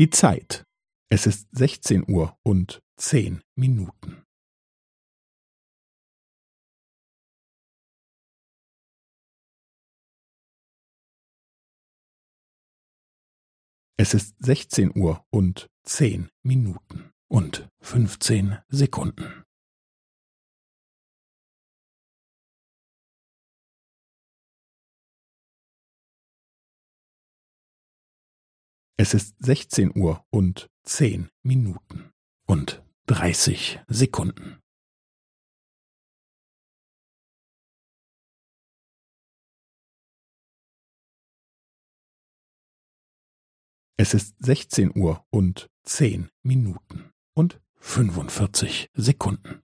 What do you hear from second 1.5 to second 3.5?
sechzehn Uhr und zehn